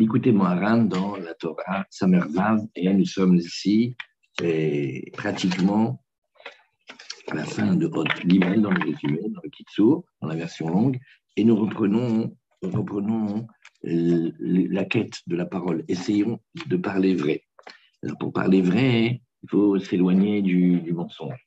[0.00, 3.96] Écoutez Moharan dans la Torah, Samervav, et nous sommes ici
[4.40, 6.04] et pratiquement
[7.26, 10.68] à la fin de votre livre dans le résumé, dans le Kitsour, dans la version
[10.68, 11.00] longue,
[11.36, 12.32] et nous reprenons,
[13.86, 15.84] euh, la quête de la parole.
[15.88, 17.42] Essayons de parler vrai.
[18.20, 21.44] Pour parler vrai, il faut s'éloigner du, mensonge.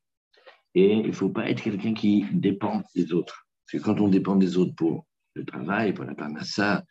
[0.75, 3.47] Et il ne faut pas être quelqu'un qui dépend des autres.
[3.65, 6.83] Parce que quand on dépend des autres pour le travail, pour la parnassa,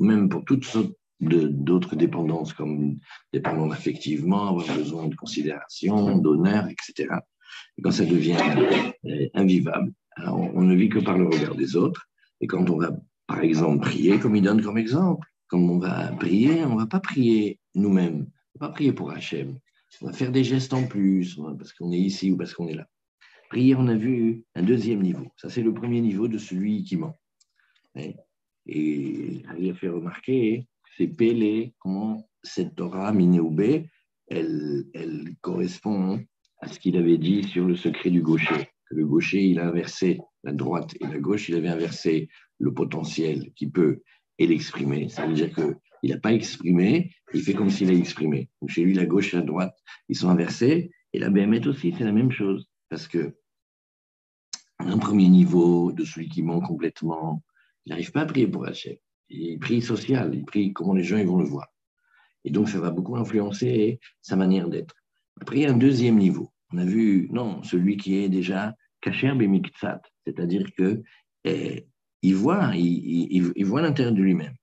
[0.00, 2.96] même pour toutes sortes d'autres dépendances, comme
[3.32, 7.14] dépendant affectivement, avoir besoin de considération, d'honneur, etc.
[7.78, 8.36] Et quand ça devient
[9.06, 9.92] euh, invivable,
[10.26, 12.08] on, ne vit que par le regard des autres.
[12.40, 12.90] Et quand on va,
[13.26, 16.86] par exemple, prier, comme il donne comme exemple, quand on va prier, on ne va
[16.86, 19.58] pas prier nous-mêmes, on ne va pas prier pour Hachem.
[20.02, 22.74] On va faire des gestes en plus, parce qu'on est ici ou parce qu'on est
[22.74, 22.86] là.
[23.48, 25.26] Prier, on a vu un deuxième niveau.
[25.36, 27.14] Ça, c'est le premier niveau de celui qui ment.
[27.96, 28.16] Et
[28.66, 30.66] il a fait remarquer,
[30.96, 33.90] c'est Pélé, comment cette Torah Minéoubé,
[34.28, 36.24] elle, elle correspond
[36.60, 38.70] à ce qu'il avait dit sur le secret du gaucher.
[38.90, 43.52] Le gaucher, il a inversé la droite et la gauche, il avait inversé le potentiel
[43.54, 44.02] qui peut
[44.38, 45.08] et l'exprimer.
[45.08, 48.50] Ça veut dire qu'il n'a pas exprimé, il fait comme s'il a exprimé.
[48.68, 49.76] Chez lui, la gauche et la droite,
[50.08, 50.90] ils sont inversés.
[51.12, 52.68] Et la BMT aussi, c'est la même chose.
[52.88, 53.36] Parce que
[54.78, 57.42] un premier niveau de celui qui ment complètement,
[57.86, 58.96] il n'arrive pas à prier pour Hachem.
[59.28, 61.68] Il prie social, il prie comment les gens ils vont le voir.
[62.44, 64.94] Et donc, ça va beaucoup influencer sa manière d'être.
[65.40, 66.50] Après, il y a un deuxième niveau.
[66.72, 71.02] On a vu, non, celui qui est déjà kacher bemiktsat, c'est-à-dire que
[71.44, 71.86] eh,
[72.32, 74.54] voit, il, il, voit l'intérieur de lui-même.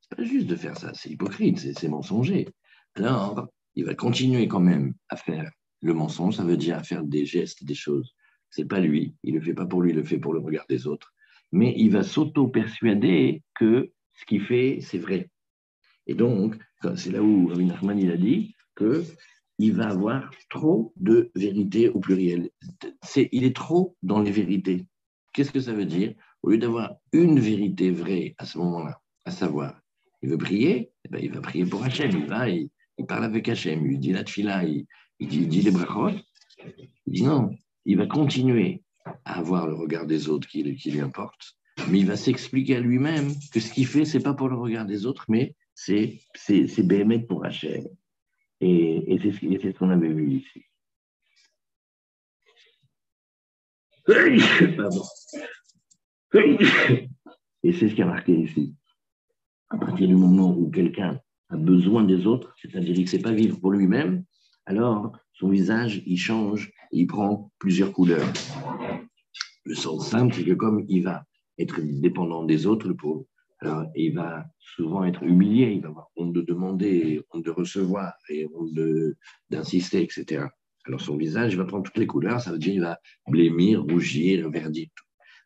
[0.00, 2.48] C'est pas juste de faire ça, c'est hypocrite, c'est mensonger.
[2.94, 7.04] Alors, il va continuer quand même à faire le mensonge, ça veut dire à faire
[7.04, 8.14] des gestes, des choses.
[8.50, 10.64] C'est pas lui, il le fait pas pour lui, il le fait pour le regard
[10.68, 11.12] des autres
[11.52, 15.30] mais il va s'auto-persuader que ce qu'il fait, c'est vrai.
[16.06, 16.56] Et donc,
[16.96, 22.00] c'est là où Rabbi Nachman il a dit qu'il va avoir trop de vérité au
[22.00, 22.50] pluriel.
[23.32, 24.86] il est trop dans les vérités.
[25.32, 26.14] Qu'est-ce que ça veut dire?
[26.42, 29.80] Au lieu d'avoir une vérité vraie à ce moment-là, à savoir,
[30.22, 32.70] il veut prier, eh ben, il va prier pour Hachem, il va, il,
[33.06, 34.86] parle avec Hachem, il dit la tfila, il,
[35.20, 36.16] dit, il dit les brachot,
[37.06, 37.50] il dit non,
[37.84, 38.82] il va continuer
[39.24, 41.56] à avoir le regard des autres qui, lui importe,
[41.88, 44.86] mais il va s'expliquer à lui-même que ce qu'il fait, c'est pas pour le regard
[44.86, 46.20] des autres, mais c'est
[46.78, 47.84] BMF pour Hachem.
[48.60, 50.64] Et, et c'est ce qu'on avait vu ici.
[57.62, 58.74] Et c'est ce qui a marqué ici.
[59.70, 61.20] À partir du moment où quelqu'un
[61.50, 64.24] a besoin des autres, c'est-à-dire qu'il ne sait pas vivre pour lui-même,
[64.68, 68.30] alors son visage, il change, il prend plusieurs couleurs.
[69.64, 71.24] Le sens simple, c'est que comme il va
[71.58, 73.24] être dépendant des autres, le pauvre,
[73.60, 78.12] alors il va souvent être humilié, il va avoir honte de demander, honte de recevoir
[78.28, 78.74] et honte
[79.48, 80.44] d'insister, etc.
[80.84, 84.50] Alors son visage va prendre toutes les couleurs, ça veut dire qu'il va blêmir, rougir,
[84.50, 84.88] verdir.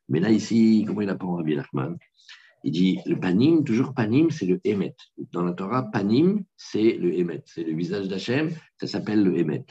[0.09, 1.97] Mais là, ici, comment il apprend Rabbi Nachman
[2.65, 4.95] Il dit le panim, toujours panim, c'est le émet.
[5.33, 9.65] Dans la Torah, panim, c'est le émet, c'est le visage d'Hachem, ça s'appelle le émet.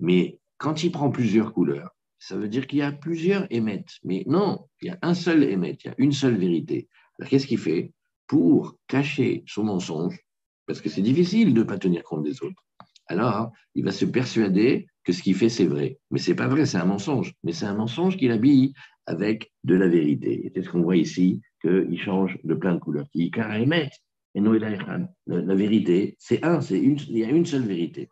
[0.00, 3.98] Mais quand il prend plusieurs couleurs, ça veut dire qu'il y a plusieurs émettes.
[4.02, 6.88] Mais non, il y a un seul émet, il y a une seule vérité.
[7.18, 7.92] Alors qu'est-ce qu'il fait
[8.26, 10.18] Pour cacher son mensonge,
[10.66, 12.64] parce que c'est difficile de ne pas tenir compte des autres.
[13.06, 15.98] Alors, il va se persuader que ce qu'il fait, c'est vrai.
[16.10, 17.32] Mais ce n'est pas vrai, c'est un mensonge.
[17.42, 18.74] Mais c'est un mensonge qu'il habille
[19.06, 20.52] avec de la vérité.
[20.54, 23.08] C'est ce qu'on voit ici, qu'il change de plein de couleurs.
[23.14, 23.88] Il émet,
[24.34, 28.10] et la, vérité, c'est un, c'est une, il y a une seule vérité.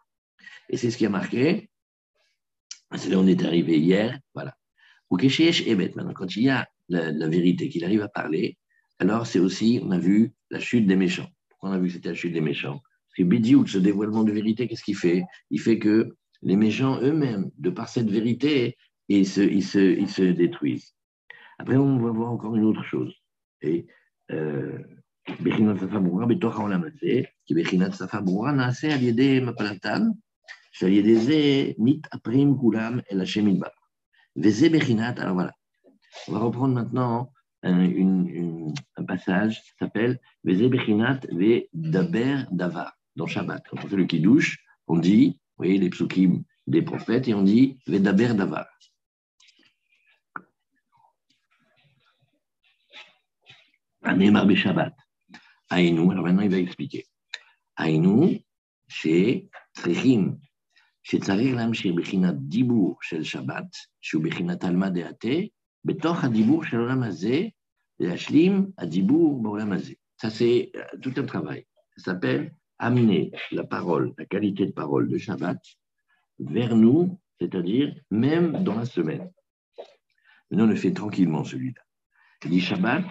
[0.70, 1.68] Et c'est ce qui a marqué
[2.94, 4.56] c'est là où on est arrivé hier, voilà.
[5.10, 8.56] Ou Ebet, maintenant, quand il y a la, vérité, qu'il arrive à parler,
[8.98, 11.28] alors c'est aussi, on a vu la chute des méchants.
[11.50, 12.80] Pourquoi on a vu que c'était la chute des méchants?
[12.80, 15.24] Parce que Bidiout, ce dévoilement de vérité, qu'est-ce qu'il fait?
[15.50, 18.76] Il fait que les méchants eux-mêmes, de par cette vérité,
[19.08, 20.94] ils se, ils se, ils se détruisent.
[21.58, 23.14] Après, on va voir encore une autre chose.
[23.62, 23.86] Et,
[24.30, 24.78] euh,
[35.18, 35.52] alors voilà.
[36.28, 37.32] On va reprendre maintenant
[37.62, 43.64] un, une, une, un passage qui s'appelle Ve Daber Dava dans Shabbat.
[43.68, 44.06] Quand on fait le
[44.86, 48.66] on dit voyez les psukim des prophètes, et on dit Vedaber Davar.
[54.02, 54.94] Anemar Shabbat.
[55.68, 57.06] Aïnou, alors maintenant il va expliquer.
[57.76, 58.38] Aïnou,
[58.88, 60.38] c'est Trichim.
[61.02, 63.68] C'est Tzarir Lamshir Bechinat Dibur Shel Shabbat,
[64.00, 65.52] Shu Bechinat Alma Deate,
[65.84, 67.54] Betoch Adibur Shel Olam Hazeh,
[67.98, 69.98] Leashlim Adibur Bolam Hazeh.
[70.16, 71.66] Ça, c'est euh, tout un travail.
[71.96, 75.58] Ça s'appelle amener la parole, la qualité de parole de Shabbat
[76.38, 79.30] vers nous, c'est-à-dire même dans la semaine.
[80.50, 81.80] Nous, on le fait tranquillement, celui-là.
[82.44, 83.04] Il dit Shabbat,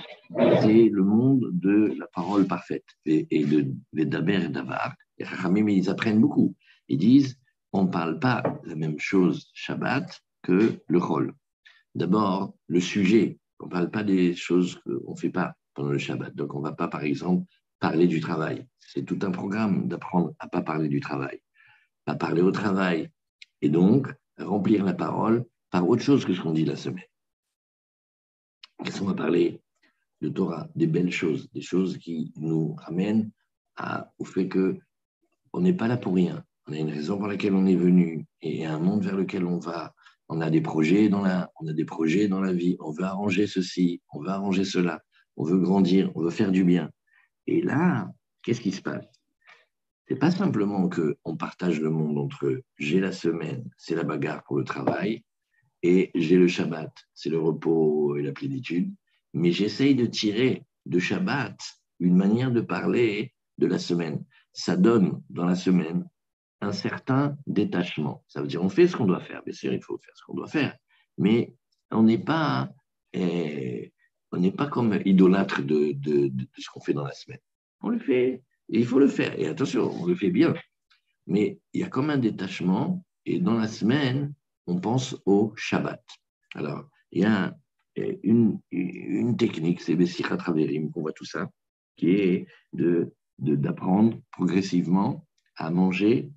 [0.62, 4.96] c'est le monde de la parole parfaite et, de Vedaber et Davar.
[5.18, 6.56] Et ils apprennent beaucoup.
[6.88, 7.38] Ils disent
[7.74, 11.34] on ne parle pas la même chose Shabbat que le rôle.
[11.94, 13.40] D'abord, le sujet.
[13.60, 16.34] On ne parle pas des choses qu'on ne fait pas pendant le Shabbat.
[16.36, 17.46] Donc, on ne va pas, par exemple,
[17.80, 18.68] parler du travail.
[18.80, 21.42] C'est tout un programme d'apprendre à ne pas parler du travail,
[22.06, 23.10] à parler au travail,
[23.62, 27.06] et donc remplir la parole par autre chose que ce qu'on dit la semaine.
[28.84, 29.62] Qu'est-ce va parler
[30.22, 33.32] de Torah, des belles choses, des choses qui nous ramènent
[34.18, 34.78] au fait que
[35.54, 36.44] on n'est pas là pour rien.
[36.68, 39.58] On a une raison pour laquelle on est venu et un monde vers lequel on
[39.58, 39.94] va.
[40.28, 42.76] On a des projets dans la, on a des projets dans la vie.
[42.80, 45.02] On veut arranger ceci, on veut arranger cela.
[45.38, 46.90] On veut grandir, on veut faire du bien.
[47.48, 48.12] Et là,
[48.44, 49.06] qu'est-ce qui se passe?
[50.08, 54.44] C'est pas simplement que on partage le monde entre j'ai la semaine, c'est la bagarre
[54.44, 55.24] pour le travail,
[55.82, 58.94] et j'ai le Shabbat, c'est le repos et la plénitude.
[59.34, 61.58] Mais j'essaye de tirer de Shabbat
[62.00, 64.24] une manière de parler de la semaine.
[64.54, 66.08] Ça donne dans la semaine
[66.62, 68.24] un certain détachement.
[68.28, 69.44] Ça veut dire on fait ce qu'on doit faire.
[69.44, 70.76] Bien sûr, il faut faire ce qu'on doit faire,
[71.18, 71.54] mais
[71.92, 72.70] on n'est pas
[73.14, 73.94] eh,
[74.36, 75.96] on n'est pas comme idolâtre de,
[76.58, 77.40] ce qu'on fait dans la semaine.
[77.82, 79.38] On le fait, il faut le faire.
[79.40, 80.54] Et attention, on le fait bien.
[81.28, 84.34] Mais il y a comme un détachement, et dans la semaine,
[84.68, 86.04] on pense au Shabbat.
[86.54, 87.56] Alors, il y a
[88.24, 88.60] une,
[89.38, 91.50] technique, c'est Bessira Traverim, qu'on voit tout ça,
[91.96, 92.48] qui est
[93.40, 96.30] d'apprendre progressivement à manger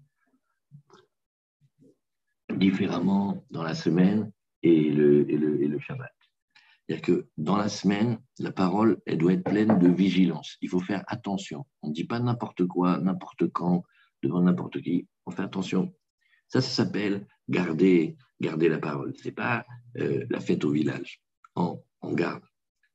[2.56, 4.30] différemment dans la semaine
[4.62, 6.17] et le Shabbat.
[6.88, 10.56] C'est-à-dire que dans la semaine, la parole, elle doit être pleine de vigilance.
[10.62, 11.66] Il faut faire attention.
[11.82, 13.82] On ne dit pas n'importe quoi, n'importe quand,
[14.22, 15.06] devant n'importe qui.
[15.26, 15.94] On fait attention.
[16.48, 19.14] Ça, ça s'appelle garder, garder la parole.
[19.16, 19.66] Ce n'est pas
[19.98, 21.20] euh, la fête au village.
[21.56, 22.42] On, on, garde.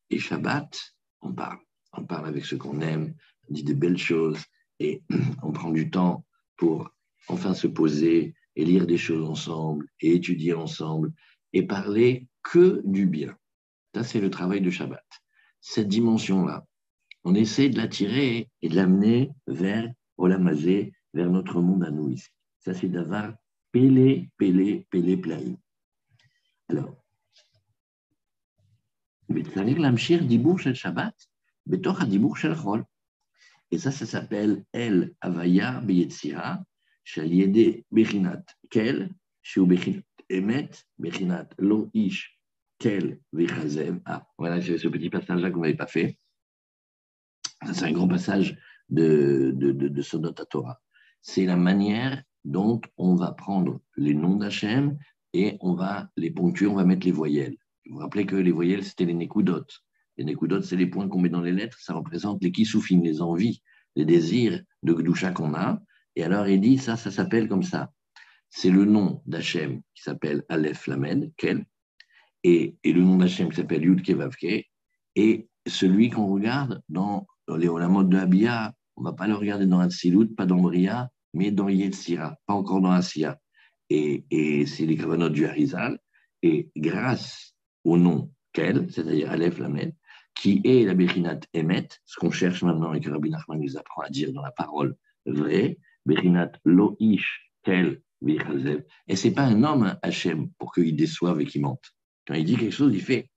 [0.10, 0.76] Et Shabbat,
[1.22, 1.60] on parle.
[1.96, 3.14] On parle avec ceux qu'on aime,
[3.48, 4.44] on dit des belles choses
[4.80, 5.04] et
[5.44, 6.26] on prend du temps
[6.58, 6.90] pour
[7.28, 11.14] enfin se poser et lire des choses ensemble et étudier ensemble
[11.54, 13.38] et parler que du bien.
[13.94, 15.06] Ça, c'est le travail de Shabbat.
[15.62, 16.66] Cette dimension-là,
[17.24, 22.30] on essaie de l'attirer et de l'amener vers Olamazé, vers notre monde à nous ici.
[22.60, 23.34] Ça, c'est d'avoir
[23.72, 25.58] Pélé, Pélé, Pélé, Plaï.
[26.70, 26.96] Alors,
[33.72, 36.64] Et ça, ça s'appelle El Avaya Beyetzia,
[37.04, 39.10] Shaliede Bechinat Kel,
[39.42, 40.70] Shiu Bechinat Emet,
[41.00, 42.33] Bechinat Lo Ish,
[42.84, 44.02] Tel Vechazem.
[44.04, 46.18] Ah, voilà, c'est ce petit passage-là vous n'avez pas fait.
[47.72, 48.58] C'est un grand passage
[48.90, 50.82] de, de, Torah.
[51.22, 54.98] C'est la manière dont on va prendre les noms d'Hachem
[55.32, 57.56] et on va les ponctuer, on va mettre les voyelles.
[57.86, 59.80] Vous vous rappelez que les voyelles, c'était les nécoudotes.
[60.18, 63.22] Les nécoudotes, c'est les points qu'on met dans les lettres, ça représente les kisoufines, les
[63.22, 63.64] envies,
[63.96, 65.82] les désirs de Gdoucha qu'on a.
[66.18, 67.94] Et alors, il dit, ça, ça s'appelle comme ça.
[68.50, 71.66] C'est le nom d'Hachem qui s'appelle Aleph Lamed, Kel,
[72.44, 74.66] et, le nom d'Hachem qui s'appelle Yud Kevavke,
[75.16, 79.80] et celui qu'on regarde dans les de Abia, on ne va pas le regarder dans
[79.80, 83.40] Hatzilut, pas dans Bria, mais dans Yetzira, pas encore dans Asiya.
[83.90, 84.96] Et, c'est les
[85.30, 86.00] du Harizal.
[86.42, 89.94] Et grâce au nom Kel, c'est-à-dire Aleph Lamed,
[90.36, 94.02] qui est la Bechinat Emet, ce qu'on cherche maintenant et que Rabbi Nachman nous apprend
[94.02, 94.96] à dire dans la parole
[95.26, 98.84] vraie, Bechinat Loish Kel Vichazev.
[99.08, 101.94] Et ce n'est pas un homme, Hachem, pour qu'il déçoive et qu'il mente.
[102.26, 103.30] Quand il dit quelque chose, il fait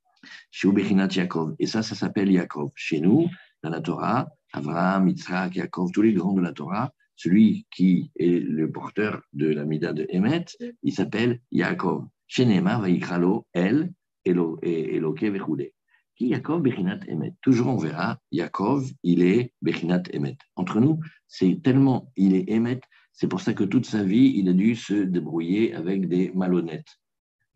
[0.63, 1.55] Yaakov.
[1.59, 2.71] Et ça, ça s'appelle Yaakov.
[2.75, 3.29] Chez nous,
[3.63, 8.41] dans la Torah, Abraham, Yitzhak, Yaakov, tous les grands de la Torah, celui qui est
[8.41, 10.47] le porteur de la Mida de Emet,
[10.83, 12.07] il s'appelle Yaakov.
[12.27, 13.93] Chez Neymar, Vaikralo, El,
[14.25, 15.73] Eloke, Vechoudé.
[16.17, 17.35] Qui Yaakov, Bechinat, Emet?
[17.43, 20.37] Toujours on verra, Yaakov, il est Bechinat, Emet.
[20.57, 22.81] Entre nous, c'est tellement, il est Emet,
[23.13, 26.99] c'est pour ça que toute sa vie, il a dû se débrouiller avec des malhonnêtes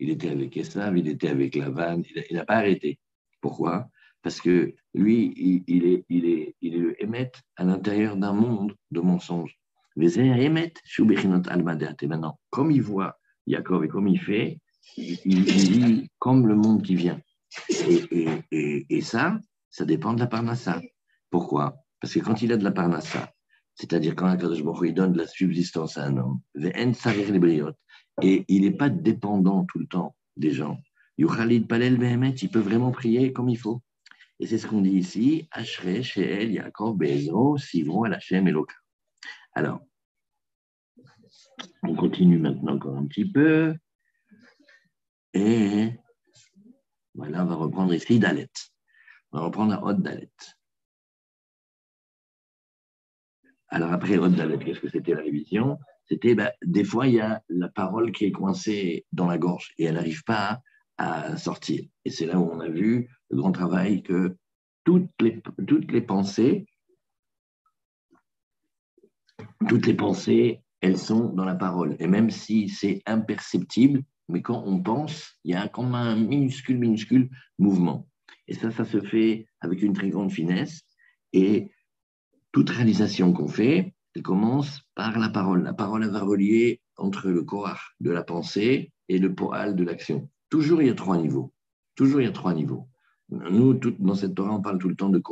[0.01, 2.99] il était avec Esav, il était avec Lavan, il n'a pas arrêté.
[3.41, 3.89] Pourquoi?
[4.23, 5.33] Parce que lui,
[5.67, 6.97] il, est, il, est, il est le
[7.57, 9.59] à l'intérieur d'un monde de mensonges.
[9.97, 14.59] Les Emet, Et maintenant, comme il voit Jacob et comme il fait,
[14.97, 17.21] il, vit comme le monde qui vient.
[17.69, 19.39] Et, et, et, ça,
[19.71, 20.81] ça dépend de la parnassa.
[21.31, 21.77] Pourquoi?
[22.01, 23.33] Parce que quand il a de la parnassa,
[23.75, 26.41] c'est-à-dire quand Akadosh il donne de la subsistance à un homme,
[28.23, 30.79] et il n'est pas dépendant tout le temps des gens.
[31.19, 33.83] Yuchalid Palel Behemet, il peut vraiment prier comme il faut.
[34.39, 36.99] Et c'est ce qu'on dit ici, Ashre, Sheel, Yaakov,
[37.59, 38.75] Sivron, Alachem, Eloka.
[39.53, 39.81] Alors,
[41.83, 43.77] on continue maintenant encore un petit peu.
[45.35, 45.91] Et
[47.15, 48.51] voilà, on va reprendre ici Dalet.
[49.33, 50.33] On va reprendre la Haute Dalet.
[53.69, 55.79] Alors après Haute Dalet, qu'est-ce que c'était la révision?
[56.11, 59.73] C'était ben, des fois, il y a la parole qui est coincée dans la gorge
[59.79, 60.61] et elle n'arrive pas
[60.99, 61.85] à, sortir.
[62.05, 64.37] Et c'est là où on a vu le grand travail que
[64.85, 66.67] toutes les, toutes les pensées,
[69.69, 71.97] toutes les pensées, elles sont dans la parole.
[72.01, 76.79] Et même si c'est imperceptible, mais quand on pense, il y a comme un minuscule,
[76.79, 78.09] minuscule mouvement.
[78.49, 80.83] Et ça, ça se fait avec une très grande finesse.
[81.33, 81.71] Et
[82.51, 85.63] toute réalisation qu'on fait, elle commence par la parole.
[85.63, 90.29] La parole, va relier entre le corps de la pensée et le poal de l'action.
[90.49, 91.53] Toujours, il y a trois niveaux.
[91.95, 92.89] Toujours, il y a trois niveaux.
[93.31, 95.23] Nous, dans cette Torah, on parle tout le temps de, de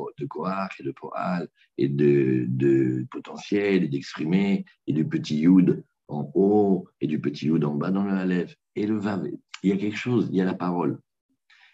[0.79, 7.09] et de Poal et de, potentiel et d'exprimer et du petit Yud en haut et
[7.09, 9.27] du petit Yud en bas dans le Aleph et le Vav.
[9.65, 11.01] Il y a quelque chose, il y a la parole.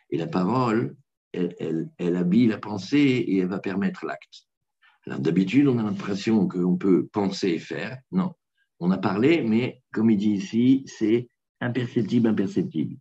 [0.09, 0.97] Et la parole,
[1.33, 4.49] elle, habille la pensée et elle va permettre l'acte.
[5.07, 7.99] D'habitude, on a l'impression qu'on peut penser et faire.
[8.11, 8.33] Non,
[8.81, 11.29] on a parlé, mais comme il dit ici, c'est
[11.61, 12.97] imperceptible, imperceptible.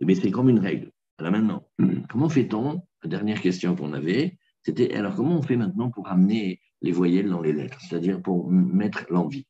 [0.00, 0.90] Mais c'est comme une règle.
[1.18, 1.68] Alors maintenant,
[2.08, 2.82] comment fait-on?
[3.02, 7.28] La dernière question qu'on avait, c'était alors comment on fait maintenant pour amener les voyelles
[7.28, 9.46] dans les lettres, c'est-à-dire pour mettre l'envie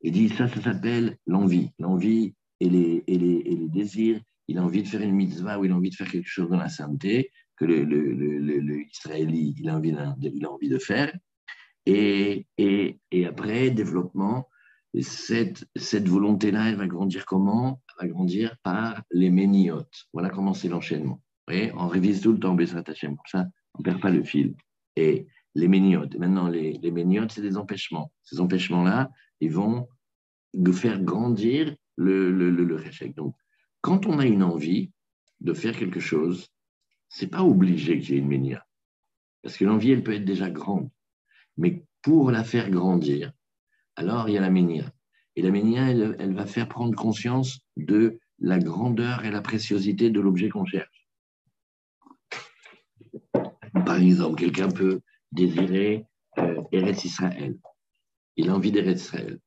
[0.00, 1.70] Il dit ça, ça s'appelle l'envie.
[1.78, 4.20] L'envie et les, et, les, et les, désirs.
[4.46, 6.50] Il a envie de faire une mitzvah ou il a envie de faire quelque chose
[6.50, 7.64] dans la sainteté que
[8.90, 11.12] Israéli il a, envie de, faire.
[11.86, 12.46] Et,
[13.26, 14.48] après, développement,
[15.00, 15.66] cette,
[16.08, 17.80] volonté-là, elle va grandir comment?
[17.88, 20.06] Elle va grandir par les méniotes.
[20.12, 21.20] Voilà comment c'est l'enchaînement.
[21.48, 24.54] On révise tout le temps Besrat Hashem, comme ça, on ne perd pas le fil.
[24.96, 28.12] Et les méniotes, maintenant, les, les méniotes, c'est des empêchements.
[28.22, 29.88] Ces empêchements-là, ils vont
[30.72, 33.34] faire grandir le, le, le, Donc,
[33.80, 34.90] quand on a une envie
[35.40, 36.48] de faire quelque chose,
[37.14, 38.66] c'est pas obligé que j'ai une ménia.
[39.40, 40.90] Parce que l'envie, elle peut être déjà grande.
[41.56, 43.32] Mais pour la faire grandir,
[43.94, 44.92] alors il y a la ménia.
[45.36, 50.20] Et la ménia, elle, va faire prendre conscience de la grandeur et la préciosité de
[50.20, 51.08] l'objet qu'on cherche.
[53.86, 56.06] Par exemple, quelqu'un peut désirer
[56.38, 57.56] euh, Eretz Israël.
[58.36, 59.38] Il a envie d'Eretz Israël.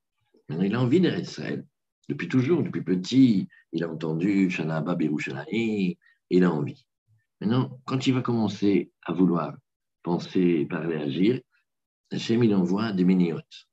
[0.48, 1.66] Maintenant, il a envie d'Eretz Israël.
[2.08, 4.98] Depuis toujours, depuis petit, il a entendu Abba
[5.52, 5.98] et
[6.30, 6.87] il a envie.
[7.42, 9.54] Maintenant, quand il va commencer à vouloir
[10.04, 11.40] penser, parler, agir,
[12.12, 13.68] Hachem, il envoie des méniotes.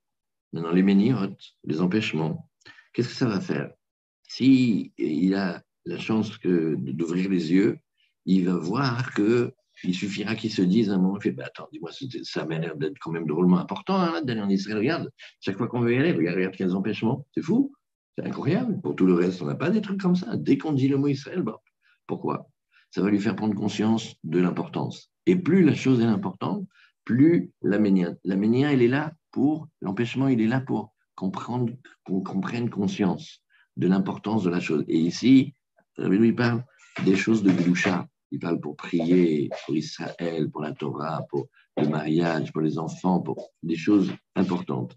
[0.53, 2.51] Maintenant, les méniotes, les empêchements,
[2.93, 3.71] qu'est-ce que ça va faire?
[4.23, 7.79] Si il a la chance d'ouvrir les yeux,
[8.27, 9.53] il va voir que
[9.83, 11.91] il suffira qu'il se dise un moment, il fait, bah, attends, dis-moi,
[12.23, 14.79] ça m'a l'air d'être quand même drôlement important hein, d'aller en Israël.
[14.79, 17.27] Regarde, chaque fois qu'on veut y aller, regarde, regarde quels empêchements.
[17.35, 17.73] C'est fou,
[18.17, 18.81] c'est incroyable.
[18.81, 20.37] Pour tout le reste, on n'a pas des trucs comme ça.
[20.37, 21.57] Dès qu'on dit le mot Israël, bon,
[22.07, 22.49] pourquoi?
[22.95, 25.11] Ça va lui faire prendre conscience de l'importance.
[25.27, 26.65] Et plus la chose est importante,
[27.05, 28.15] plus la ménia.
[28.23, 31.73] La ménia, elle est là pour, l'empêchement, il est là pour comprendre,
[32.05, 33.43] qu'on comprenne conscience
[33.77, 34.85] de l'importance de la chose.
[34.87, 35.55] Et ici,
[35.99, 36.65] il parle
[37.05, 38.07] des choses de Gloucha.
[38.31, 43.19] Il parle pour prier pour Israël, pour la Torah, pour le mariage, pour les enfants,
[43.19, 44.97] pour des choses importantes.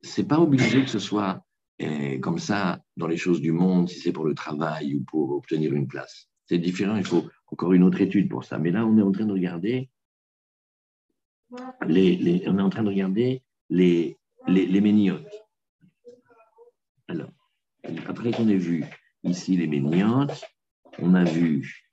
[0.00, 1.44] C'est pas obligé que ce soit
[1.80, 5.32] eh, comme ça dans les choses du monde, si c'est pour le travail ou pour
[5.32, 6.30] obtenir une place.
[6.46, 8.58] C'est différent, il faut encore une autre étude pour ça.
[8.58, 9.90] Mais là, on est en train de regarder
[11.86, 15.32] les, on est en train de regarder les, les, méniotes.
[17.08, 17.30] Alors,
[18.06, 18.84] après qu'on ait vu
[19.22, 20.44] ici les méniotes,
[20.98, 21.88] on a vu.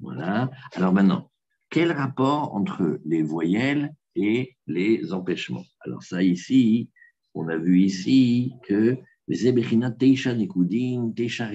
[0.00, 0.50] Voilà.
[0.74, 1.30] Alors maintenant,
[1.70, 5.64] quel rapport entre les voyelles et les empêchements?
[5.80, 6.90] Alors ça ici,
[7.34, 8.96] on a vu ici que
[9.26, 11.50] les Teisha Nikudin, Teisha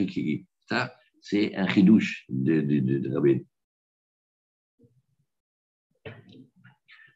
[1.21, 3.09] C'est un chidouche de, de, de, de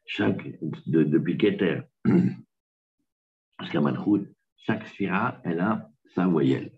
[0.07, 0.47] chaque,
[0.87, 1.81] de, depuis Keter
[3.61, 6.71] jusqu'à Malchut, chaque sphira, elle a sa voyelle.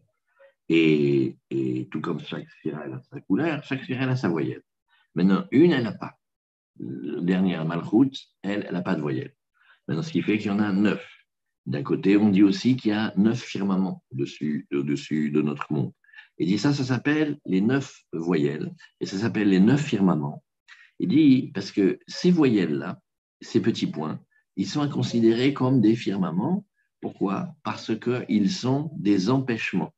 [0.68, 1.38] Et,
[1.92, 4.62] tout comme chaque sphira, elle a sa couleur, chaque sphira, elle a sa voyelle.
[5.16, 6.14] Maintenant, une, elle n'a pas.
[6.80, 8.12] La dernière, Malchut,
[8.44, 9.34] elle, n'a pas de voyelle.
[9.88, 11.06] Maintenant, ce qui fait qu'il y en a neuf.
[11.66, 15.94] D'un côté, on dit aussi qu'il y a neuf firmaments au-dessus de notre monde.
[16.40, 20.44] Il dit ça, ça s'appelle les neuf voyelles, et ça s'appelle les neuf firmaments.
[21.00, 23.00] Il dit, parce que ces voyelles-là,
[23.42, 24.20] ces petits points,
[24.56, 26.66] ils sont considérés comme des firmaments.
[27.02, 27.56] Pourquoi?
[27.64, 29.94] Parce qu'ils sont des empêchements.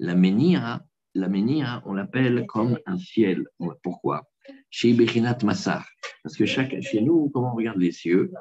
[0.00, 0.82] La menhira,
[1.14, 3.46] la Ménia, on l'appelle comme un ciel.
[3.82, 4.28] Pourquoi?
[4.70, 5.88] Chez Bechinat Massar.
[6.22, 8.32] Parce que chez nous, comment on regarde les cieux?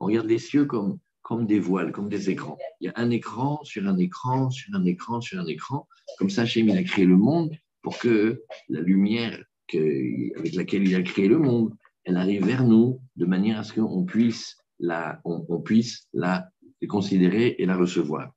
[0.00, 2.58] On regarde les cieux comme, comme des voiles, comme des écrans.
[2.80, 5.88] Il y a un écran sur un écran, sur un écran, sur un écran.
[6.18, 7.50] Comme ça, Hachem, a créé le monde
[7.82, 9.38] pour que la lumière
[9.78, 11.74] avec laquelle il a créé le monde,
[12.04, 16.48] elle arrive vers nous de manière à ce qu'on puisse la, on, puisse la
[16.88, 18.32] considérer et la recevoir.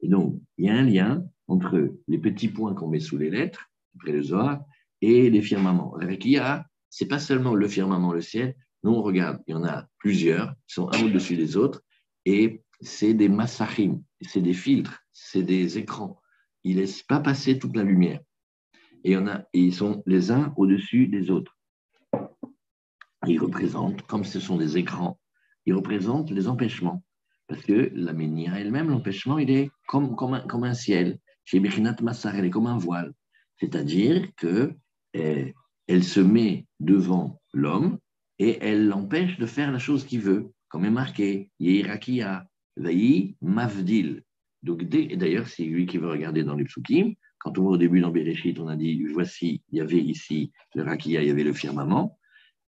[0.00, 3.30] Et donc, il y a un lien entre les petits points qu'on met sous les
[3.30, 4.64] lettres, après le Zohar,
[5.02, 5.94] et les firmaments.
[5.96, 8.54] Avec IA, c'est pas seulement le firmament, le ciel.
[8.82, 11.82] Nous, on regarde, il y en a plusieurs, qui sont un au-dessus des autres,
[12.24, 16.20] et c'est des massachim, c'est des filtres, c'est des écrans.
[16.64, 18.20] Ils ne laissent pas passer toute la lumière.
[19.04, 21.56] Et, a, et ils sont les uns au-dessus des autres.
[23.26, 25.18] Ils représentent, comme ce sont des écrans,
[25.66, 27.04] ils représentent les empêchements.
[27.46, 31.18] Parce que la ménia elle-même, l'empêchement, il est comme, comme, un, comme un ciel.
[31.44, 33.12] Chez Bechinat Massar, elle est comme un voile.
[33.58, 34.28] C'est-à-dire
[35.14, 35.54] eh,
[35.86, 37.98] elle se met devant l'homme
[38.38, 42.48] et elle l'empêche de faire la chose qu'il veut, comme est marqué Yehirakia,
[42.78, 44.22] Vayi Mavdil.
[44.62, 47.12] Donc, d'ailleurs, c'est lui qui veut regarder dans les psukim.
[47.40, 50.50] Quand on voit au début dans Bereshit, on a dit voici, il y avait ici
[50.74, 52.18] le Rakia, il y avait le firmament.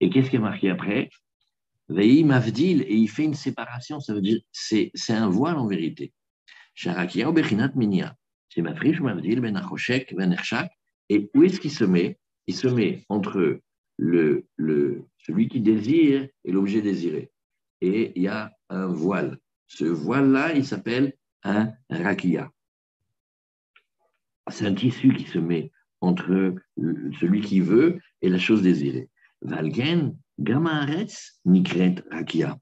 [0.00, 1.08] Et qu'est-ce qui est marqué après?
[1.88, 6.12] Vehi Mavdil, et il fait une séparation, ça veut dire c'est un voile en vérité.
[6.74, 8.14] Sharakia Bechinat Minia.
[8.50, 10.70] C'est Mafrish Mavdil Ben Achoshek Ben Ershak.
[11.08, 12.18] Et où est-ce qu'il se met?
[12.46, 13.60] Il se met entre
[13.96, 17.30] le, le, celui qui désire et l'objet désiré.
[17.80, 19.38] Et il y a un voile.
[19.66, 22.50] Ce voile-là, il s'appelle un rakia.
[24.50, 26.54] C'est un tissu qui se met entre
[27.20, 29.10] celui qui veut et la chose désirée.
[29.42, 32.58] Valgen, Gamaretz, Nikret, Rakia.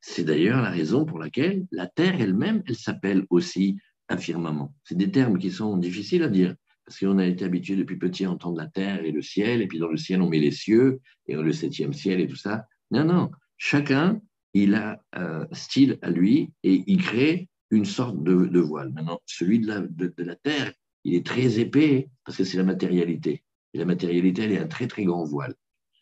[0.00, 4.74] C'est d'ailleurs la raison pour laquelle la terre elle-même, elle s'appelle aussi un firmament.
[4.84, 8.24] C'est des termes qui sont difficiles à dire, parce qu'on a été habitué depuis petit
[8.24, 10.52] à entendre la terre et le ciel, et puis dans le ciel, on met les
[10.52, 12.66] cieux, et le septième ciel et tout ça.
[12.92, 14.20] Non, non, chacun,
[14.62, 18.92] il a un style à lui, et il crée une sorte de, voile.
[18.92, 20.72] Maintenant, celui de la, de la terre,
[21.04, 23.42] il est très épais, parce que c'est la matérialité.
[23.74, 25.54] Et la matérialité, elle est un très, très grand voile.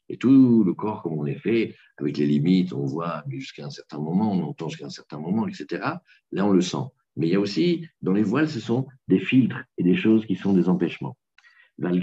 [0.09, 3.71] Et tout le corps, comme on est fait, avec les limites, on voit jusqu'à un
[3.71, 5.83] certain moment, on entend jusqu'à un certain moment, etc.
[6.33, 6.85] Là, on le sent.
[7.17, 10.27] Mais il y a aussi, dans les voiles, ce sont des filtres et des choses
[10.27, 11.17] qui sont des empêchements.
[11.79, 11.99] Voilà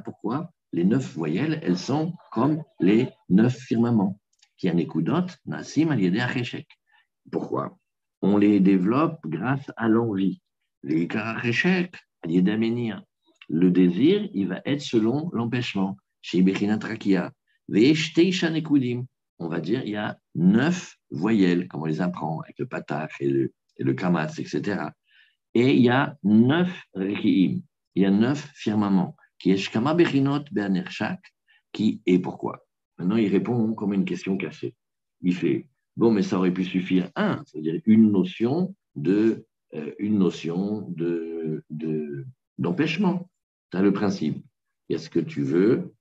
[0.00, 4.18] pourquoi les neuf voyelles, elles sont comme les neuf firmaments.
[4.56, 4.74] Qui a
[5.46, 5.96] nasim
[7.30, 7.78] Pourquoi?
[8.22, 10.40] On les développe grâce à l'envie.
[10.82, 11.94] Les karachek,
[13.48, 15.96] le désir, il va être selon l'empêchement.
[19.38, 23.12] On va dire, il y a neuf voyelles, comme on les apprend avec le patach
[23.20, 24.88] et le, et le etc.
[25.54, 27.60] Et il y a neuf rekiim,
[27.94, 31.20] il y a neuf firmaments, qui est shkama bechinot be'anershak,
[31.70, 32.64] qui est pourquoi?
[32.96, 34.74] Maintenant, il répond comme une question cassée.
[35.20, 40.18] Il fait, bon, mais ça aurait pu suffire un, c'est-à-dire une notion de, euh, une
[40.18, 41.62] notion de,
[42.56, 43.28] d'empêchement
[43.74, 44.42] le principe.
[44.88, 45.92] Il y a ce que tu veux,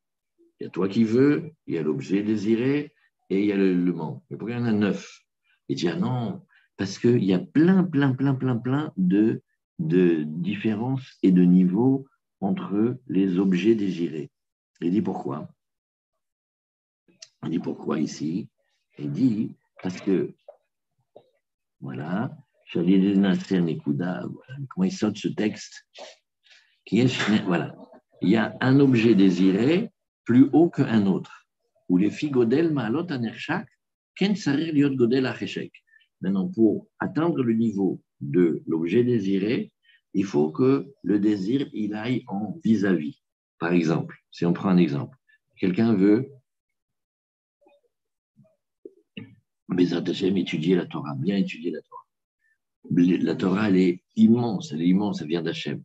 [0.62, 2.94] il y a toi qui veux, il y a l'objet désiré
[3.30, 4.24] et il y a le, manque.
[4.30, 5.20] Mais pourquoi il y en a neuf?
[5.68, 6.44] Il dit ah non,
[6.78, 9.42] parce qu'il y a plein, plein, plein, plein, plein de,
[9.80, 12.06] de différences et de niveaux
[12.44, 14.30] entre les objets désirés.
[14.82, 15.50] Il dit pourquoi
[17.44, 18.50] Il dit pourquoi ici
[18.98, 20.34] Il dit parce que,
[21.80, 22.36] voilà,
[22.74, 22.84] comment
[24.84, 25.88] il saute ce texte
[27.46, 27.76] voilà,
[28.22, 29.92] il y a un objet désiré
[30.26, 31.48] plus haut qu'un autre.
[31.90, 32.12] Ou les
[32.72, 33.08] ma'alot
[34.22, 35.74] liot godel acheshek.
[36.22, 39.73] Maintenant, pour atteindre le niveau de l'objet désiré,
[40.14, 43.22] il faut que le désir il aille en vis-à-vis.
[43.60, 45.18] Par exemple, si on prend un exemple,
[45.58, 46.30] quelqu'un veut
[50.38, 53.24] étudier la Torah, bien étudier la Torah.
[53.24, 55.82] La Torah, elle est immense, elle est immense, elle vient d'Hachem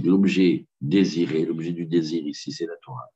[0.00, 3.08] l'objet désiré, l'objet du désir ici, c'est la Torah.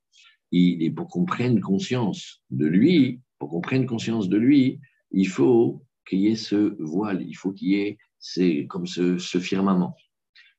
[0.52, 5.28] Il est pour qu'on prenne conscience de lui, pour qu'on prenne conscience de lui, il
[5.28, 9.94] faut qu'il y ait ce voile, il faut qu'il y ait c'est comme ce, firmament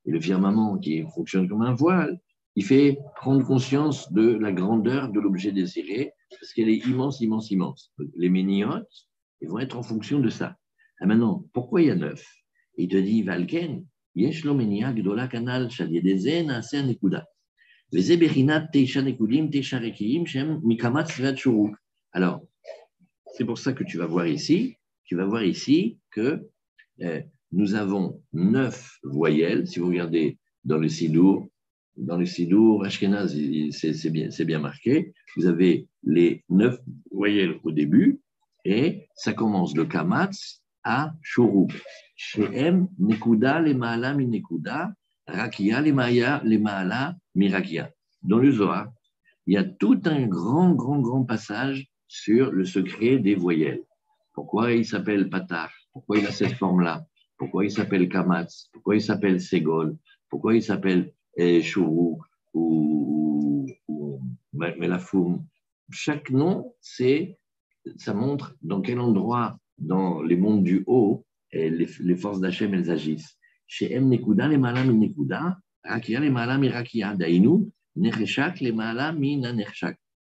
[0.08, 2.20] et le firmament qui fonctionne comme un voile,
[2.56, 7.52] il fait prendre conscience de la grandeur de l'objet désiré, parce qu'elle est immense, immense,
[7.52, 7.94] immense.
[8.16, 9.08] Les méniotes,
[9.42, 10.56] ils vont être en fonction de ça.
[11.00, 12.26] Ah, maintenant, pourquoi il y a neuf?
[12.78, 17.26] Il te dit, Valken, Yeshlo Menia Gdola Kanal Shadiedezen Asen Nekuda.
[17.92, 21.76] Veze Berinat Teisha Nekudim Teisha Rekiim Shem Mikamat Svet Shuruk.
[22.12, 22.42] Alors,
[23.36, 26.50] c'est pour ça que tu vas voir ici, tu vas voir ici que
[27.02, 29.68] euh, nous avons neuf voyelles.
[29.68, 31.48] Si vous regardez dans le Sidour,
[31.96, 33.36] dans le Sidour Ashkenaz,
[33.72, 35.14] c'est bien, bien marqué.
[35.36, 36.80] Vous avez les neuf
[37.12, 38.22] voyelles au début
[38.66, 41.72] et ça commence le Kamatz à Shurub.
[42.16, 44.16] Shehem, Nekuda, Maala,
[45.28, 47.92] Rakia, le Maya, le Maala, mi Rakia.
[48.24, 48.92] Dans le Zohar,
[49.46, 53.84] il y a tout un grand, grand, grand passage sur le secret des voyelles.
[54.34, 55.72] Pourquoi il s'appelle Patar?
[55.92, 57.06] Pourquoi il a cette forme-là?
[57.38, 58.70] Pourquoi il s'appelle Kamatz?
[58.74, 59.98] Pourquoi il s'appelle Segol
[60.30, 62.20] Pourquoi il s'appelle Chourou
[62.54, 64.22] ou, ou,
[64.54, 65.46] Melafoum
[65.92, 67.38] Chaque nom, c'est,
[67.98, 73.38] ça montre dans quel endroit, dans les mondes du haut, les, forces d'Hachem, elles agissent.
[73.68, 75.12] Chez les malam
[75.84, 78.26] Rakia, les malam Rakia, Dainu, les.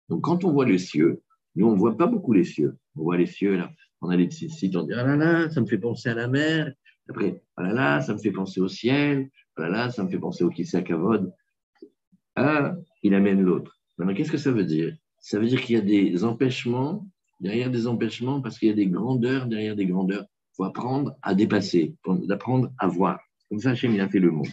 [0.09, 1.23] Donc, quand on voit les cieux,
[1.55, 2.77] nous, on ne voit pas beaucoup les cieux.
[2.97, 3.71] On voit les cieux, là.
[4.01, 6.27] On a des sites, on dit, ah là là, ça me fait penser à la
[6.27, 6.73] mer.
[7.09, 9.31] Après, ah là ça me fait penser au ciel.
[9.57, 11.33] Ah là ça me fait penser au Kavod.
[12.35, 13.79] Ah, il amène l'autre.
[13.99, 14.97] Maintenant, qu'est-ce que ça veut dire?
[15.19, 17.07] Ça veut dire qu'il y a des empêchements,
[17.41, 20.25] derrière des empêchements, parce qu'il y a des grandeurs derrière des grandeurs.
[20.25, 23.21] Il faut apprendre à dépasser, d'apprendre à voir.
[23.49, 24.49] Comme ça, Hachem, il a fait le monde.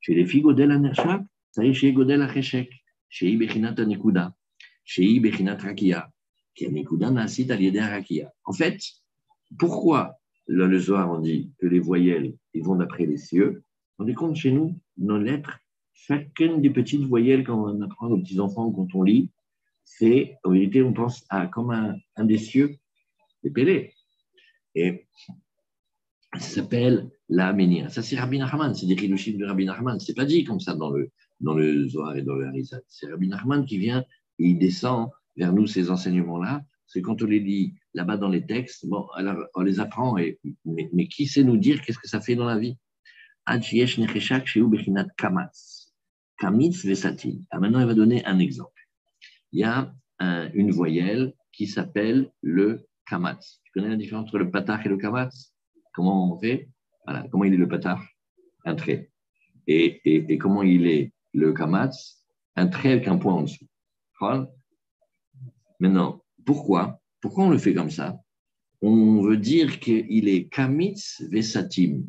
[0.00, 2.70] Chez les filles Godel Anershak, ça y est, chez Godel Acheshek,
[3.08, 4.34] chez Ibechinat Anekuda,
[4.84, 6.10] chez Ibechinat Rakia,
[6.54, 8.32] qui Anekuda Nasit Aliede Rakia.
[8.44, 8.78] En fait,
[9.58, 13.62] pourquoi dans le Zohar on dit que les voyelles ils vont d'après les cieux
[13.98, 15.58] On est compte chez nous, nos lettres,
[15.92, 19.30] chacune des petites voyelles qu'on apprend aux petits-enfants quand on lit,
[19.84, 22.76] c'est, en vérité, on pense à comme un, des cieux,
[23.42, 23.92] des pélés.
[24.74, 25.06] Et
[26.34, 27.54] ça s'appelle la.
[27.90, 30.00] Ça, c'est Rabbi Nachman, c'est des chiffres de Rabbi Nachman.
[30.00, 32.80] C'est pas dit comme ça dans le, dans le Zohar et dans le Harizat.
[32.88, 34.04] C'est Rabbi Nachman qui vient
[34.38, 36.62] et il descend vers nous ces enseignements-là.
[36.94, 40.14] C'est quand on les lit là-bas dans les textes, bon, alors on les apprend,
[40.64, 42.78] mais, qui sait nous dire qu'est-ce que ça fait dans la vie?
[46.38, 46.86] Kamitz.
[47.50, 48.80] Ah, maintenant, il va donner un exemple.
[49.50, 49.92] Il y a
[50.54, 53.60] une voyelle qui s'appelle le kamatz.
[53.64, 55.52] Tu connais la différence entre le patach et le kamatz?
[55.94, 56.68] Comment on fait?
[57.04, 57.98] Voilà, comment il est le patach
[58.64, 59.10] Un trait.
[59.66, 62.24] Et, et, comment il est le kamatz?
[62.54, 63.66] Un trait avec un point en dessous.
[65.80, 67.00] Maintenant, pourquoi?
[67.20, 68.18] Pourquoi on le fait comme ça?
[68.82, 72.04] On veut dire qu'il est kamitz vesatim.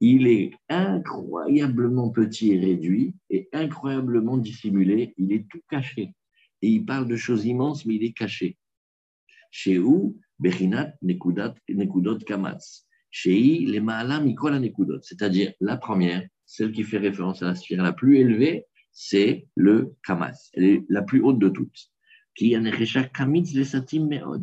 [0.00, 5.14] Il est incroyablement petit et réduit et incroyablement dissimulé.
[5.18, 6.12] Il est tout caché.
[6.62, 8.56] Et il parle de choses immenses, mais il est caché.
[9.50, 10.18] Chez où?
[10.38, 12.86] Bechinat Nekudot Kamatz.
[13.10, 15.00] Chez les Ma'alam Ikola Nekudot.
[15.02, 19.94] C'est-à-dire, la première, celle qui fait référence à la sphère la plus élevée, c'est le
[20.06, 20.50] Kamatz.
[20.54, 21.89] Elle est la plus haute de toutes.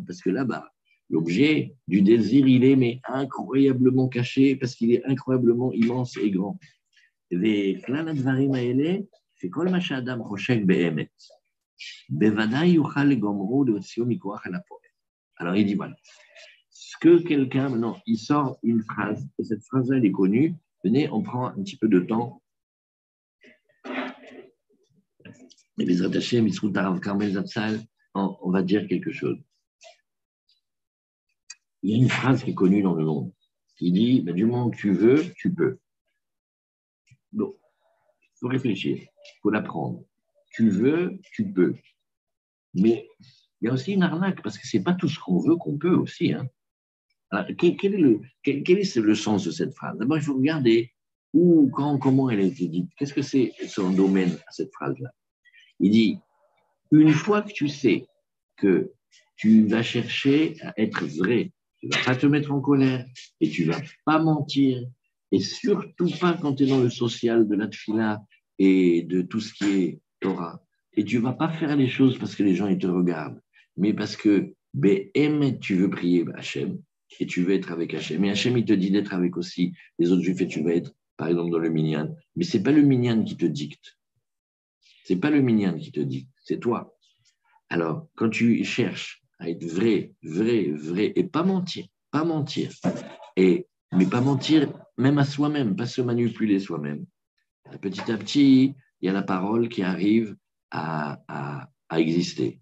[0.06, 0.72] Parce que là-bas,
[1.10, 6.58] L'objet du désir, il est mais incroyablement caché parce qu'il est incroyablement immense et grand.
[15.36, 15.96] Alors il dit voilà.
[16.70, 20.54] Ce que quelqu'un, maintenant, il sort une phrase, et cette phrase-là, elle est connue.
[20.84, 22.42] Venez, on prend un petit peu de temps.
[25.78, 26.44] Mais les attachés,
[28.14, 29.38] on va dire quelque chose
[31.82, 33.32] il y a une phrase qui est connue dans le monde
[33.76, 35.78] qui dit ben, Du moment que tu veux, tu peux.
[37.32, 37.56] Donc,
[38.22, 40.04] il faut réfléchir, il faut l'apprendre.
[40.50, 41.74] Tu veux, tu peux.
[42.74, 43.08] Mais
[43.60, 45.56] il y a aussi une arnaque parce que ce n'est pas tout ce qu'on veut
[45.56, 46.32] qu'on peut aussi.
[46.32, 46.48] Hein.
[47.58, 49.98] quel, est le, quel, est le sens de cette phrase?
[49.98, 50.92] D'abord, il faut regarder
[51.34, 52.90] où, quand, comment elle a été dite.
[52.96, 55.10] Qu'est-ce que c'est son domaine cette phrase-là?
[55.80, 56.18] Il dit
[56.92, 58.06] Une fois que tu sais
[58.56, 58.92] que
[59.36, 63.06] tu vas chercher à être vrai, tu vas pas te mettre en colère
[63.40, 64.82] et tu vas pas mentir.
[65.30, 68.22] Et surtout pas quand tu es dans le social de la tfila
[68.58, 70.62] et de tout ce qui est Torah.
[70.94, 73.40] Et tu vas pas faire les choses parce que les gens ils te regardent,
[73.76, 75.08] mais parce que ben,
[75.60, 76.78] tu veux prier Hachem
[77.20, 78.24] et tu veux être avec Hachem.
[78.24, 80.92] Et Hachem, il te dit d'être avec aussi les autres juifs et tu vas être,
[81.16, 82.14] par exemple, dans le minyan.
[82.36, 83.97] Mais c'est pas le minyan qui te dicte.
[85.08, 86.94] C'est pas le minyan qui te dicte, c'est toi.
[87.70, 92.70] Alors, quand tu cherches à être vrai, vrai, vrai, et pas mentir, pas mentir.
[93.34, 97.06] Et, mais pas mentir même à soi-même, pas se manipuler soi-même.
[97.80, 100.36] Petit à petit, il y a la parole qui arrive
[100.70, 102.60] à, exister.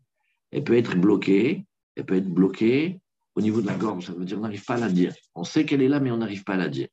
[0.53, 3.01] Elle peut être bloquée, elle peut être bloquée
[3.35, 5.13] au niveau de la gorge, ça veut dire qu'on n'arrive pas à la dire.
[5.35, 6.87] On sait qu'elle est là, mais on n'arrive pas à la dire.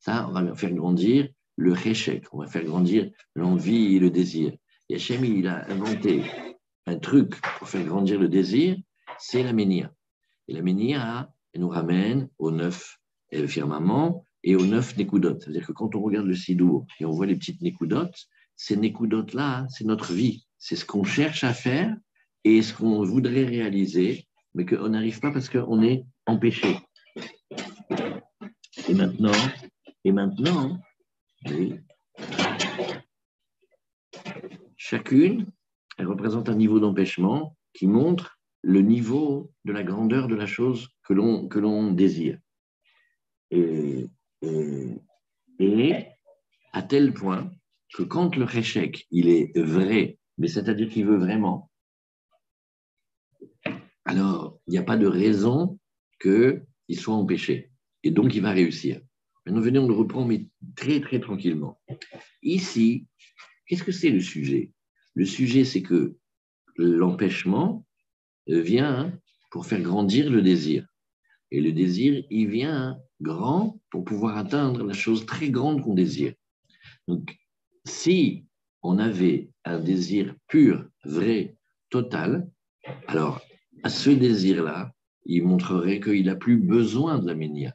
[0.00, 4.52] Ça, on va faire grandir le réchec, on va faire grandir l'envie et le désir.
[4.88, 6.22] Et il a inventé
[6.86, 8.76] un truc pour faire grandir le désir,
[9.18, 9.92] c'est la Ménia.
[10.46, 12.98] Et la Ménia, elle nous ramène au neuf
[13.32, 15.40] et firmament, et aux neuf Nekudot.
[15.40, 18.10] C'est-à-dire que quand on regarde le Sidour et on voit les petites Nekudot,
[18.54, 20.46] ces Nekudot-là, c'est notre vie.
[20.58, 21.94] C'est ce qu'on cherche à faire
[22.44, 26.78] et ce qu'on voudrait réaliser, mais qu'on n'arrive pas parce qu'on est empêché.
[28.88, 29.32] Et maintenant,
[30.04, 30.78] et maintenant,
[34.88, 35.46] chacune,
[35.98, 40.90] elle représente un niveau d'empêchement qui montre le niveau de la grandeur de la chose
[41.02, 42.38] que l'on, désire.
[43.50, 44.06] Et,
[45.58, 46.06] et,
[46.72, 47.50] à tel point
[47.94, 51.68] que quand le réchec, il est vrai, mais c'est-à-dire qu'il veut vraiment,
[54.04, 55.80] alors il n'y a pas de raison
[56.20, 57.72] qu'il soit empêché.
[58.04, 59.00] Et donc il va réussir.
[59.44, 60.46] Maintenant, venez, on le reprend, mais
[60.76, 61.80] très, très tranquillement.
[62.42, 63.06] Ici,
[63.66, 64.72] qu'est-ce que c'est le sujet?
[65.16, 66.14] Le sujet, c'est que
[66.76, 67.86] l'empêchement
[68.46, 69.18] vient
[69.50, 70.86] pour faire grandir le désir.
[71.50, 76.34] Et le désir, il vient grand pour pouvoir atteindre la chose très grande qu'on désire.
[77.08, 77.34] Donc,
[77.86, 78.44] si
[78.82, 81.56] on avait un désir pur, vrai,
[81.88, 82.50] total,
[83.06, 83.40] alors
[83.82, 84.92] à ce désir-là,
[85.24, 87.74] il montrerait qu'il n'a plus besoin de la ménia.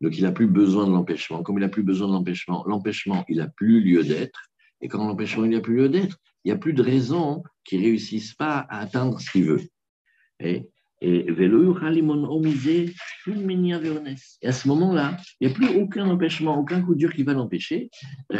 [0.00, 1.42] Donc, il n'a plus besoin de l'empêchement.
[1.42, 4.40] Comme il n'a plus besoin de l'empêchement, l'empêchement, il n'a plus lieu d'être.
[4.80, 7.80] Et quand l'empêchement, il n'a plus lieu d'être, il n'y a plus de raison qu'il
[7.80, 9.62] ne réussisse pas à atteindre ce qu'il veut.
[10.38, 10.70] Et,
[11.02, 11.06] à
[14.52, 17.90] ce moment-là, il n'y a plus aucun empêchement, aucun coup dur qui va l'empêcher.
[18.30, 18.38] il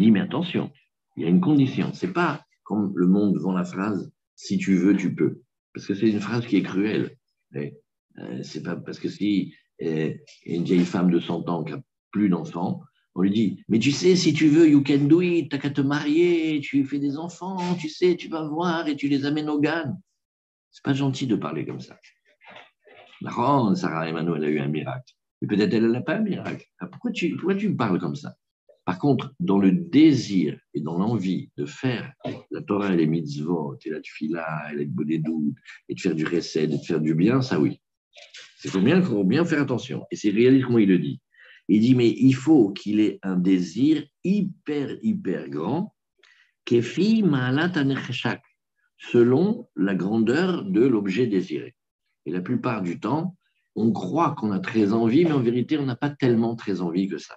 [0.00, 0.72] dit, mais attention,
[1.16, 1.92] il y a une condition.
[1.92, 5.40] Ce n'est pas comme le monde vend la phrase si tu veux, tu peux.
[5.72, 7.16] Parce que c'est une phrase qui est cruelle.
[7.54, 7.70] Euh,
[8.42, 10.12] c'est pas parce que si euh,
[10.46, 12.82] une vieille femme de 100 ans n'a plus d'enfants,
[13.14, 15.70] on lui dit Mais tu sais, si tu veux, you can do it, t'as qu'à
[15.70, 19.48] te marier, tu fais des enfants, tu sais, tu vas voir et tu les amènes
[19.48, 19.96] au GAN.
[20.70, 21.98] C'est pas gentil de parler comme ça.
[23.20, 25.14] Marrant, Sarah Emmanuel a eu un miracle.
[25.40, 26.66] Mais peut-être elle n'a pas un miracle.
[26.80, 28.34] Ah, pourquoi tu, pourquoi tu parles comme ça?
[28.84, 32.12] Par contre, dans le désir et dans l'envie de faire
[32.50, 35.54] la Torah et les mitzvot, et la tfila, et les doutes,
[35.88, 37.80] et de faire du recède, et de faire du bien, ça oui.
[38.62, 40.04] Il faut bien, faut bien faire attention.
[40.10, 41.20] Et c'est réaliste comment il le dit?
[41.68, 45.94] Il dit, mais il faut qu'il ait un désir hyper, hyper grand,
[48.98, 51.74] selon la grandeur de l'objet désiré.
[52.26, 53.36] Et la plupart du temps,
[53.76, 57.08] on croit qu'on a très envie, mais en vérité, on n'a pas tellement très envie
[57.08, 57.36] que ça.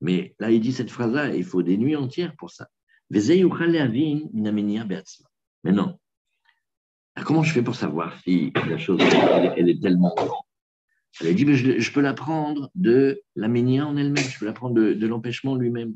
[0.00, 2.68] Mais là, il dit cette phrase-là, il faut des nuits entières pour ça.
[5.64, 5.98] Mais non.
[7.24, 9.00] comment je fais pour savoir si la chose
[9.56, 10.44] elle est tellement grande?
[11.20, 15.06] Elle a dit, je, peux l'apprendre de la ménia en elle-même, je peux l'apprendre de,
[15.06, 15.94] l'empêchement lui-même.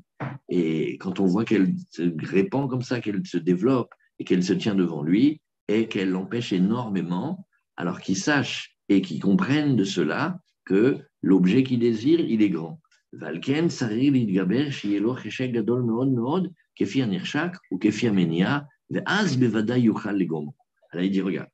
[0.48, 4.52] Et quand on voit qu'elle se répand comme ça, qu'elle se développe et qu'elle se
[4.52, 10.38] tient devant lui et qu'elle l'empêche énormément, alors qu'il sache et qu'il comprenne de cela
[10.64, 12.80] que l'objet qu'il désire, il est grand.
[13.12, 18.68] Valken, Sarir, Lidgaber, Shielo, Cheshek, Gadol, Meod, Meod, Kefir Nirshak ou Kefir Menia,
[19.06, 20.52] Az Bevada Yuchal Legom.
[20.90, 21.48] Alors il dit, regarde,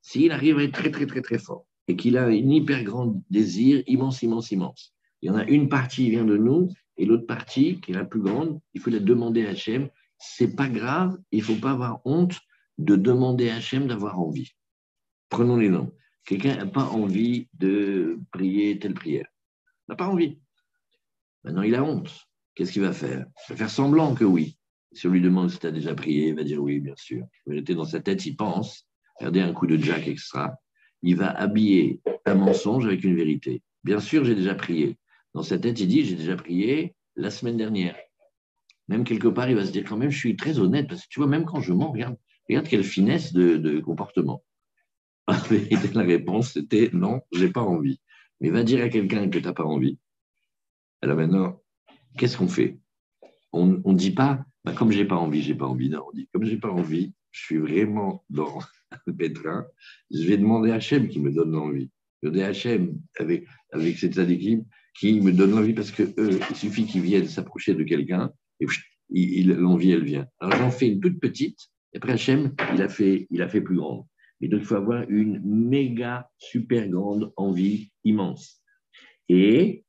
[0.00, 3.22] s'il arrive à être très, très, très, très fort, et qu'il a un hyper grand
[3.30, 4.94] désir, immense, immense, immense.
[5.22, 7.94] Il y en a une partie qui vient de nous et l'autre partie qui est
[7.94, 9.88] la plus grande, il faut la demander à Hachem.
[10.18, 12.40] C'est pas grave, il faut pas avoir honte
[12.78, 14.52] de demander à Hachem d'avoir envie.
[15.28, 15.92] Prenons les noms.
[16.24, 19.26] Quelqu'un n'a pas envie de prier telle prière.
[19.86, 20.38] Il n'a pas envie.
[21.42, 22.26] Maintenant, il a honte.
[22.54, 23.26] Qu'est-ce qu'il va faire?
[23.48, 24.58] Il va faire semblant que oui.
[24.92, 27.26] Si on lui demande si tu as déjà prié, il va dire oui, bien sûr.
[27.46, 28.86] Il était dans sa tête, il pense.
[29.18, 30.54] Regardez un coup de jack extra
[31.04, 33.62] il va habiller un mensonge avec une vérité.
[33.84, 34.96] Bien sûr, j'ai déjà prié.
[35.34, 37.96] Dans sa tête, il dit, j'ai déjà prié la semaine dernière.
[38.88, 41.08] Même quelque part, il va se dire quand même, je suis très honnête, parce que
[41.10, 42.16] tu vois, même quand je mens, regarde,
[42.48, 44.42] regarde quelle finesse de, comportement.
[45.28, 48.00] la réponse, c'était non, j'ai pas envie.
[48.40, 49.98] Mais va dire à quelqu'un que tu n'as pas envie.
[51.02, 51.60] Alors maintenant,
[52.18, 52.78] qu'est-ce qu'on fait?
[53.52, 55.90] On ne dit pas, bah, comme j'ai pas envie, j'ai pas envie.
[55.90, 58.58] Non, on dit, comme j'ai pas envie, je suis vraiment dans
[59.06, 59.66] le pétrin,
[60.10, 61.90] je vais demander à Hachem qui me donne l'envie.
[62.22, 64.18] Je vais demander Hachem avec, avec cette
[64.98, 68.30] qui me donne l'envie parce que eux, il suffit qu'ils viennent s'approcher de quelqu'un
[68.60, 68.66] et
[69.42, 70.26] l'envie, elle vient.
[70.40, 71.58] Alors j'en fais une toute petite,
[71.92, 74.04] et après Hachem, il a fait, il a fait plus grande.
[74.40, 78.62] Et donc il faut avoir une méga, super grande envie immense.
[79.28, 79.84] Et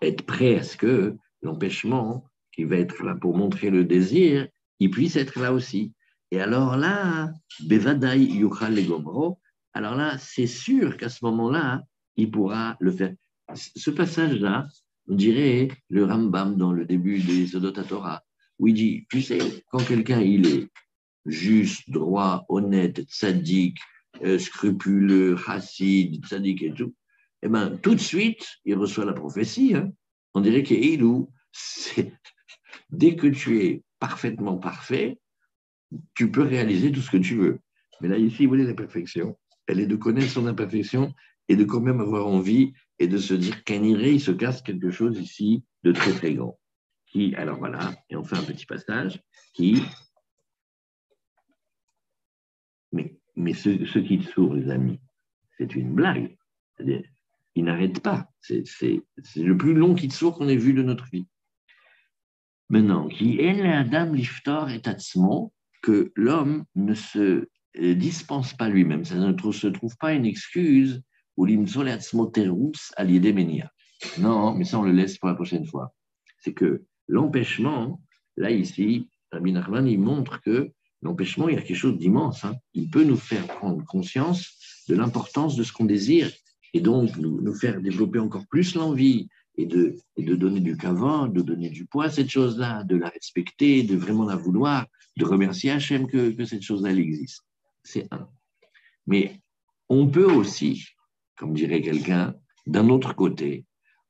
[0.00, 4.90] être prêt à ce que l'empêchement qui va être là pour montrer le désir, il
[4.90, 5.92] puisse être là aussi.
[6.32, 9.38] Et alors là, Bevadai Yuchal Legomro,
[9.74, 11.82] alors là, c'est sûr qu'à ce moment-là,
[12.16, 13.14] il pourra le faire.
[13.54, 14.66] Ce passage-là,
[15.08, 17.50] on dirait le Rambam dans le début des
[17.86, 18.22] Torah,
[18.58, 19.40] où il dit, tu sais,
[19.70, 20.68] quand quelqu'un il est
[21.26, 23.80] juste, droit, honnête, sadique,
[24.24, 26.94] euh, scrupuleux, chassid, tzaddik et tout,
[27.42, 29.74] eh ben, tout de suite, il reçoit la prophétie.
[29.74, 29.92] Hein.
[30.32, 32.14] On dirait qu'Eilou, c'est
[32.90, 35.18] dès que tu es parfaitement parfait,
[36.14, 37.60] tu peux réaliser tout ce que tu veux.
[38.00, 39.38] Mais là, ici, vous voyez la perfection.
[39.66, 41.14] Elle est de connaître son imperfection
[41.48, 44.62] et de quand même avoir envie et de se dire qu'un iré, il se casse
[44.62, 46.58] quelque chose ici de très très grand.
[47.06, 49.20] Qui, alors voilà, et on fait un petit passage,
[49.52, 49.82] qui.
[52.90, 55.00] Mais, mais ce, ce qui sourd, les amis,
[55.58, 56.36] c'est une blague.
[57.54, 58.28] Il n'arrête pas.
[58.40, 58.64] C'est
[59.36, 61.26] le plus long qui sourd qu'on ait vu de notre vie.
[62.70, 65.52] Maintenant, qui est la dame liftor et tatsmo,
[65.82, 69.04] que l'homme ne se euh, dispense pas lui-même.
[69.04, 71.02] Ça ne se trouve pas une excuse
[71.36, 73.70] ou l'imsoleatsmoterus aliedemenia.
[74.18, 75.94] Non, mais ça, on le laisse pour la prochaine fois.
[76.38, 78.00] C'est que l'empêchement,
[78.36, 80.70] là, ici, Rabbi Nachman, il montre que
[81.02, 82.44] l'empêchement, il y a quelque chose d'immense.
[82.44, 82.54] Hein.
[82.74, 86.30] Il peut nous faire prendre conscience de l'importance de ce qu'on désire
[86.74, 91.42] et donc nous, faire développer encore plus l'envie et de, de donner du cavant, de
[91.42, 94.86] donner du poids à cette chose-là, de la respecter, de vraiment la vouloir,
[95.16, 97.44] de remercier Hachem que, que cette chose-là existe.
[97.84, 98.28] C'est un.
[99.06, 99.40] Mais
[99.88, 100.86] on peut aussi,
[101.36, 102.34] comme dirait quelqu'un,
[102.66, 103.66] d'un autre côté,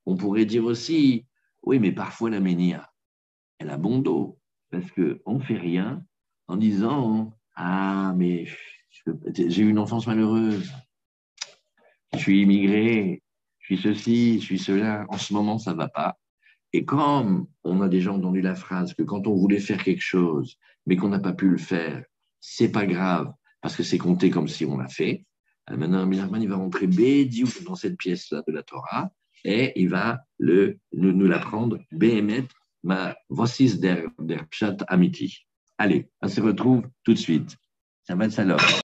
[0.06, 1.26] on pourrait dire aussi,
[1.62, 2.90] oui, mais parfois la ménia,
[3.58, 4.38] elle a bon dos,
[4.70, 6.04] parce qu'on ne fait rien
[6.48, 8.46] en disant, ah, mais
[9.34, 10.70] j'ai eu une enfance malheureuse,
[12.12, 13.21] je suis immigré,
[13.66, 16.18] suis ceci, je suis cela, en ce moment, ça ne va pas.
[16.72, 20.56] Et comme on a déjà entendu la phrase que quand on voulait faire quelque chose,
[20.86, 22.04] mais qu'on n'a pas pu le faire,
[22.40, 25.24] c'est pas grave, parce que c'est compté comme si on l'a fait.
[25.70, 29.10] Euh, maintenant, Minarman, il va rentrer Bédiou dans cette pièce-là de la Torah
[29.44, 32.48] et il va le, nous, nous l'apprendre Behemet,
[32.82, 35.46] ma voici der, der Pshat Amiti.
[35.78, 37.56] Allez, on se retrouve tout de suite.
[38.04, 38.32] Ça va être